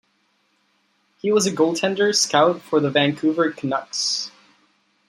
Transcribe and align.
He 1.21 1.31
was 1.31 1.45
a 1.45 1.51
goaltender 1.51 2.15
scout 2.15 2.63
for 2.63 2.79
the 2.79 2.89
Vancouver 2.89 3.51
Canucks. 3.51 4.31